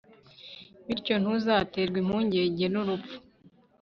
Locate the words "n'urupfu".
2.69-3.15